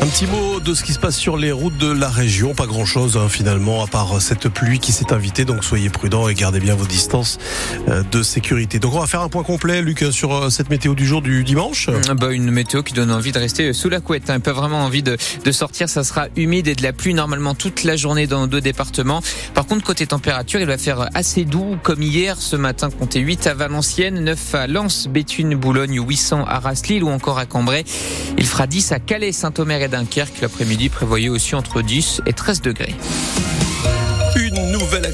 [0.00, 2.54] Un petit mot de ce qui se passe sur les routes de la région.
[2.54, 5.44] Pas grand chose hein, finalement, à part cette pluie qui s'est invitée.
[5.44, 7.38] Donc soyez prudents et gardez bien vos distances
[7.88, 8.78] euh, de sécurité.
[8.78, 11.44] Donc on va faire un point complet, Luc, sur euh, cette météo du jour du
[11.44, 11.90] dimanche.
[12.16, 14.30] Bah, une météo qui donne envie de rester sous la couette.
[14.30, 14.40] Hein.
[14.40, 15.88] Pas vraiment envie de, de sortir.
[15.88, 19.20] Ça sera humide et de la pluie normalement toute la journée dans deux départements.
[19.52, 22.36] Par contre, côté température, il va faire assez doux comme hier.
[22.38, 27.10] Ce matin, comptez 8 à Valenciennes, 9 à Lens, Béthune, Boulogne, 800 à Raslil ou
[27.10, 27.84] encore à Cambrai.
[28.38, 30.53] Il fera 10 à Calais, Saint-Omer et Dunkerque.
[30.54, 32.94] L'après-midi prévoyait aussi entre 10 et 13 degrés.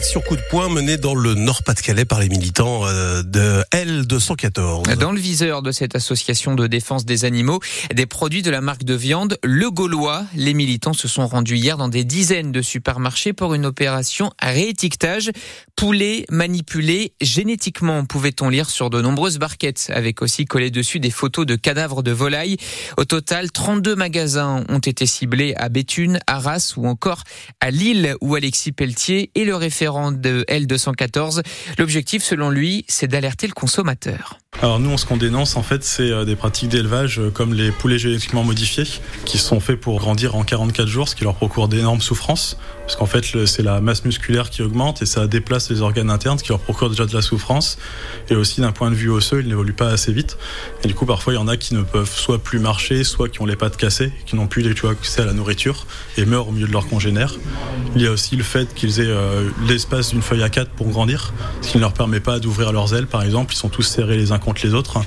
[0.00, 4.96] Action coup de poing menée dans le Nord-Pas-de-Calais par les militants euh, de L214.
[4.96, 7.60] Dans le viseur de cette association de défense des animaux,
[7.94, 10.24] des produits de la marque de viande Le Gaulois.
[10.34, 14.52] Les militants se sont rendus hier dans des dizaines de supermarchés pour une opération à
[14.52, 15.32] réétiquetage.
[15.76, 21.44] Poulet manipulé génétiquement, pouvait-on lire sur de nombreuses barquettes, avec aussi collé dessus des photos
[21.44, 22.56] de cadavres de volailles.
[22.96, 27.24] Au total, 32 magasins ont été ciblés à Béthune, Arras ou encore
[27.60, 31.42] à Lille, où Alexis Pelletier et le référent de L214.
[31.78, 34.38] L'objectif, selon lui, c'est d'alerter le consommateur.
[34.62, 37.72] Alors nous, ce qu'on dénonce, en fait, c'est euh, des pratiques d'élevage euh, comme les
[37.72, 38.84] poulets génétiquement modifiés,
[39.24, 42.96] qui sont faits pour grandir en 44 jours, ce qui leur procure d'énormes souffrances, parce
[42.96, 46.42] qu'en fait, c'est la masse musculaire qui augmente et ça déplace les organes internes, ce
[46.42, 47.78] qui leur procure déjà de la souffrance.
[48.28, 50.36] Et aussi, d'un point de vue osseux, ils n'évoluent pas assez vite.
[50.82, 53.28] Et du coup, parfois, il y en a qui ne peuvent soit plus marcher, soit
[53.28, 55.86] qui ont les pattes cassées, qui n'ont plus tu vois, accès à la nourriture
[56.18, 57.36] et meurent au milieu de leurs congénères.
[57.94, 59.48] Il y a aussi le fait qu'ils aient euh,
[59.80, 62.94] l'espace d'une feuille à 4 pour grandir, ce qui ne leur permet pas d'ouvrir leurs
[62.94, 63.54] ailes, par exemple.
[63.54, 64.98] Ils sont tous serrés les uns contre les autres.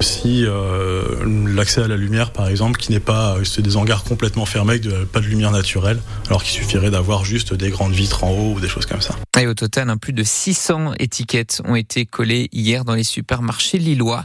[0.00, 1.04] Si euh,
[1.46, 4.80] l'accès à la lumière, par exemple, qui n'est pas, c'est des hangars complètement fermés,
[5.12, 8.60] pas de lumière naturelle, alors qu'il suffirait d'avoir juste des grandes vitres en haut ou
[8.60, 9.14] des choses comme ça.
[9.38, 14.24] Et au total, plus de 600 étiquettes ont été collées hier dans les supermarchés lillois.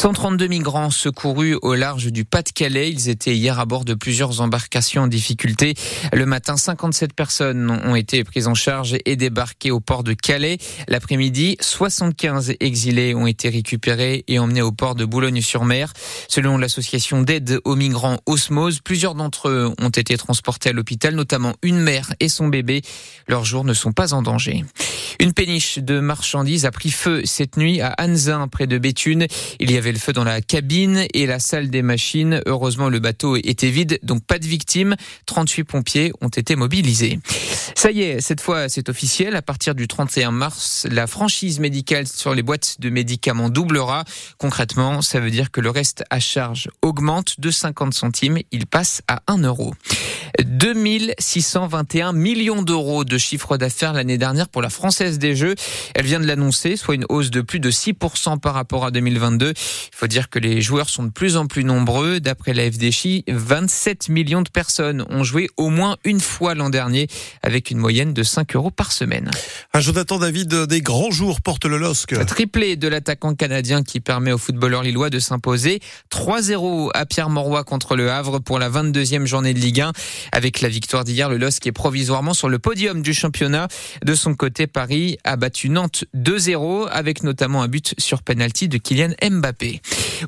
[0.00, 2.90] 132 migrants secourus au large du Pas-de-Calais.
[2.90, 5.74] Ils étaient hier à bord de plusieurs embarcations en difficulté.
[6.14, 10.56] Le matin, 57 personnes ont été prises en charge et débarquées au port de Calais.
[10.88, 15.92] L'après-midi, 75 exilés ont été récupérés et emmenés au port de Boulogne-sur-Mer.
[16.28, 21.52] Selon l'association d'aide aux migrants Osmose, plusieurs d'entre eux ont été transportés à l'hôpital, notamment
[21.60, 22.80] une mère et son bébé.
[23.28, 24.64] Leurs jours ne sont pas en danger.
[25.18, 29.26] Une péniche de marchandises a pris feu cette nuit à Anzin, près de Béthune.
[29.58, 32.40] Il y avait le feu dans la cabine et la salle des machines.
[32.46, 34.96] Heureusement, le bateau était vide, donc pas de victimes.
[35.26, 37.18] 38 pompiers ont été mobilisés.
[37.74, 39.36] Ça y est, cette fois, c'est officiel.
[39.36, 44.04] À partir du 31 mars, la franchise médicale sur les boîtes de médicaments doublera.
[44.38, 48.38] Concrètement, ça veut dire que le reste à charge augmente de 50 centimes.
[48.52, 49.74] Il passe à 1 euro.
[50.44, 55.54] 2621 millions d'euros de chiffre d'affaires l'année dernière pour la Française des Jeux.
[55.94, 59.54] Elle vient de l'annoncer, soit une hausse de plus de 6% par rapport à 2022.
[59.92, 62.20] Il faut dire que les joueurs sont de plus en plus nombreux.
[62.20, 67.08] D'après la FDJ, 27 millions de personnes ont joué au moins une fois l'an dernier,
[67.42, 69.30] avec une moyenne de 5 euros par semaine.
[69.72, 72.14] Un Jonathan David des grands jours porte le LOSC.
[72.14, 75.80] Un triplé de l'attaquant canadien qui permet au footballeur lillois de s'imposer
[76.10, 79.92] 3-0 à Pierre Mauroy contre le Havre pour la 22e journée de Ligue 1.
[80.32, 83.68] Avec la victoire d'hier, le LOSC est provisoirement sur le podium du championnat.
[84.04, 88.78] De son côté, Paris a battu Nantes 2-0 avec notamment un but sur penalty de
[88.78, 89.69] Kylian Mbappé.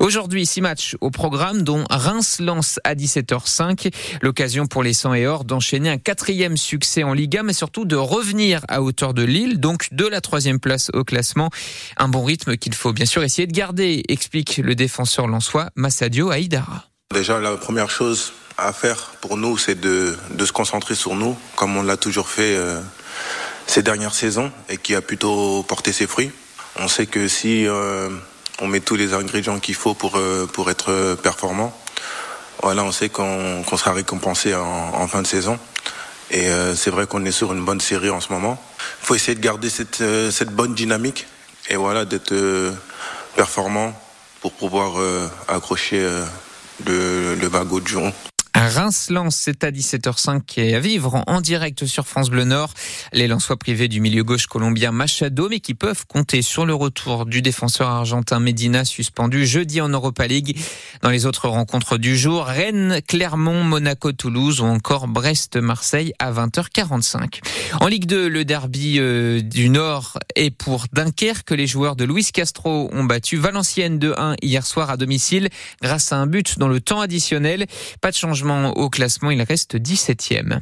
[0.01, 3.93] Aujourd'hui, six matchs au programme dont Reims lance à 17h05.
[4.23, 7.97] L'occasion pour les 100 et or d'enchaîner un quatrième succès en Liga, mais surtout de
[7.97, 11.51] revenir à hauteur de Lille, donc de la troisième place au classement.
[11.97, 16.31] Un bon rythme qu'il faut bien sûr essayer de garder, explique le défenseur lançois Massadio
[16.31, 16.85] Aïdara.
[17.13, 21.37] Déjà, la première chose à faire pour nous, c'est de, de, se concentrer sur nous,
[21.57, 22.81] comme on l'a toujours fait euh,
[23.67, 26.31] ces dernières saisons et qui a plutôt porté ses fruits.
[26.77, 28.09] On sait que si euh,
[28.63, 31.77] on met tous les ingrédients qu'il faut pour, euh, pour être performant,
[32.63, 35.59] voilà, on sait qu'on qu sera récompensé en, fin de saison.
[36.31, 38.63] Et euh, c'est vrai qu'on est sur une bonne série en ce moment.
[39.03, 41.27] Il faut essayer de garder cette, euh, cette bonne dynamique
[41.69, 42.35] et voilà, d'être
[43.35, 43.93] performant
[44.41, 44.95] pour pouvoir
[45.49, 46.01] accrocher
[46.85, 48.11] le, le wagon de jour.
[48.69, 52.73] Reims-Lens, c'est à 17h05 qui est à vivre en direct sur France Bleu Nord.
[53.13, 57.27] Les Lensois privés du milieu gauche colombien Machado, mais qui peuvent compter sur le retour
[57.27, 60.59] du défenseur argentin Medina suspendu jeudi en Europa League.
[61.03, 67.41] Dans les autres rencontres du jour, Rennes, Clermont, Monaco, Toulouse ou encore Brest-Marseille à 20h45.
[67.81, 71.51] En Ligue 2, le derby euh, du Nord est pour Dunkerque.
[71.51, 75.49] Les joueurs de Luis Castro ont battu Valenciennes 2-1 hier soir à domicile
[75.81, 77.67] grâce à un but dans le temps additionnel.
[78.01, 80.61] Pas de changement au classement, il reste 17e.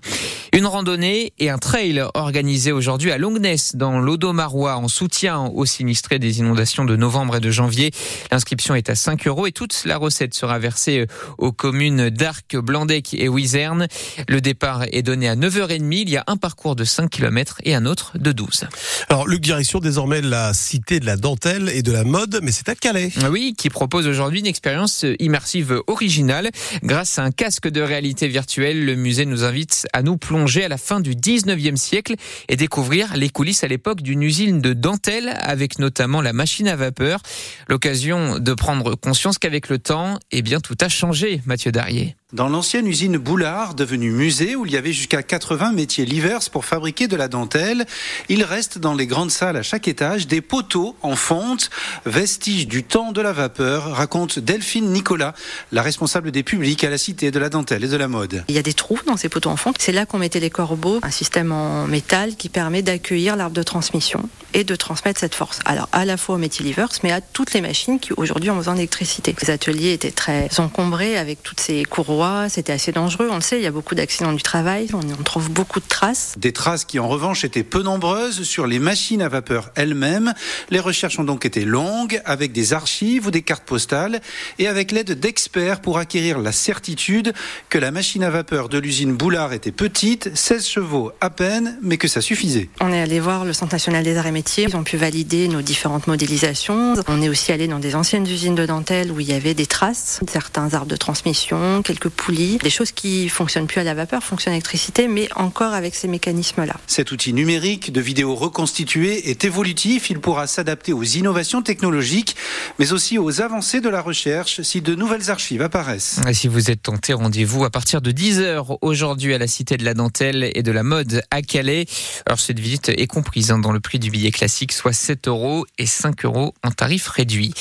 [0.52, 6.18] Une randonnée et un trail organisé aujourd'hui à Longness dans l'Odomarois en soutien aux sinistrés
[6.18, 7.92] des inondations de novembre et de janvier.
[8.32, 11.06] L'inscription est à 5 euros et toute la recette sera versée
[11.38, 13.86] aux communes d'Arc, Blandec et Wizerne.
[14.28, 16.02] Le départ est donné à 9h30.
[16.02, 18.66] Il y a un parcours de 5 km et un autre de 12.
[19.08, 22.68] Alors, Luc Direction, désormais la cité de la dentelle et de la mode, mais c'est
[22.68, 23.12] à Calais.
[23.30, 26.50] Oui, qui propose aujourd'hui une expérience immersive originale.
[26.82, 30.68] Grâce à un casque de réalité virtuelle, le musée nous invite à nous plonger à
[30.68, 32.14] la fin du 19e siècle
[32.48, 36.76] et découvrir les coulisses à l'époque d'une usine de dentelle avec notamment la machine à
[36.76, 37.20] vapeur.
[37.68, 42.16] L'occasion de prendre conscience qu'avec le temps, eh bien, tout a changé, Mathieu Darrier.
[42.32, 46.64] Dans l'ancienne usine Boulard, devenue musée, où il y avait jusqu'à 80 métiers livers pour
[46.64, 47.86] fabriquer de la dentelle,
[48.28, 51.70] il reste dans les grandes salles à chaque étage des poteaux en fonte,
[52.06, 55.34] vestiges du temps de la vapeur, raconte Delphine Nicolas,
[55.72, 58.44] la responsable des publics à la Cité de la dentelle et de la mode.
[58.46, 59.78] Il y a des trous dans ces poteaux en fonte.
[59.80, 63.64] C'est là qu'on mettait les corbeaux, un système en métal qui permet d'accueillir l'arbre de
[63.64, 65.58] transmission et de transmettre cette force.
[65.64, 68.56] Alors à la fois aux métiers livers, mais à toutes les machines qui aujourd'hui ont
[68.56, 69.34] besoin d'électricité.
[69.42, 73.58] Les ateliers étaient très encombrés avec toutes ces courroies c'était assez dangereux, on le sait,
[73.58, 76.34] il y a beaucoup d'accidents du travail, on, trouve beaucoup de traces.
[76.36, 80.34] Des traces qui en revanche étaient peu nombreuses sur les machines à vapeur elles-mêmes.
[80.70, 84.20] Les recherches ont donc été longues, avec des archives ou des cartes postales,
[84.58, 87.32] et avec l'aide d'experts pour acquérir la certitude
[87.68, 91.96] que la machine à vapeur de l'usine Boulard était petite, 16 chevaux à peine, mais
[91.96, 92.68] que ça suffisait.
[92.80, 95.48] On est allé voir le Centre national des arts et métiers, ils ont pu valider
[95.48, 96.94] nos différentes modélisations.
[97.08, 99.66] On est aussi allé dans des anciennes usines de dentelle où il y avait des
[99.66, 104.22] traces, certains arbres de transmission, quelques poulies, des choses qui fonctionnent plus à la vapeur,
[104.22, 106.76] fonctionnent à l'électricité, mais encore avec ces mécanismes-là.
[106.86, 110.10] Cet outil numérique de vidéo reconstituée est évolutif.
[110.10, 112.36] Il pourra s'adapter aux innovations technologiques,
[112.78, 116.20] mais aussi aux avancées de la recherche si de nouvelles archives apparaissent.
[116.28, 119.84] Et si vous êtes tenté, rendez-vous à partir de 10h aujourd'hui à la Cité de
[119.84, 121.86] la Dentelle et de la Mode à Calais.
[122.26, 125.66] Alors cette visite est comprise hein, dans le prix du billet classique, soit 7 euros
[125.78, 127.54] et 5 euros en tarif réduit.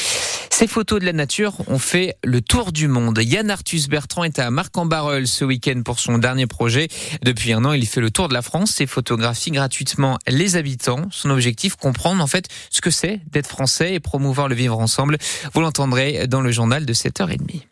[0.59, 3.17] Ces photos de la nature ont fait le tour du monde.
[3.23, 6.89] Yann Arthus Bertrand est à Marc-en-Barœul ce week-end pour son dernier projet.
[7.23, 11.07] Depuis un an, il fait le tour de la France et photographie gratuitement les habitants.
[11.11, 15.17] Son objectif, comprendre en fait ce que c'est d'être français et promouvoir le vivre ensemble.
[15.53, 17.68] Vous l'entendrez dans le journal de 7h30.